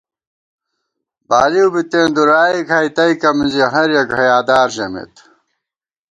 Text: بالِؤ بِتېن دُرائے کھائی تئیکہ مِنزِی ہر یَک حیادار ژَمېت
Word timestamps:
بالِؤ 1.27 1.67
بِتېن 1.73 2.09
دُرائے 2.15 2.59
کھائی 2.67 2.89
تئیکہ 2.95 3.29
مِنزِی 3.37 3.61
ہر 3.73 3.89
یَک 3.95 4.09
حیادار 4.19 4.67
ژَمېت 4.75 5.13